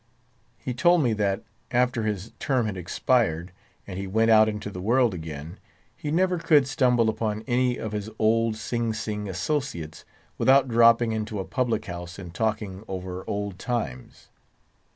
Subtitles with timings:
[0.57, 3.51] He told me that, after his term had expired,
[3.85, 5.59] and he went out into the world again,
[5.95, 10.03] he never could stumble upon any of his old Sing Sing associates
[10.39, 14.29] without dropping into a public house and talking over old times.